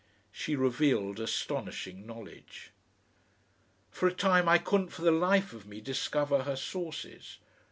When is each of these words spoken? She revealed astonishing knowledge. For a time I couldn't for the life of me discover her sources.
She 0.31 0.55
revealed 0.55 1.19
astonishing 1.19 2.07
knowledge. 2.07 2.71
For 3.91 4.07
a 4.07 4.11
time 4.11 4.49
I 4.49 4.57
couldn't 4.57 4.89
for 4.89 5.03
the 5.03 5.11
life 5.11 5.53
of 5.53 5.67
me 5.67 5.79
discover 5.79 6.41
her 6.41 6.55
sources. 6.55 7.37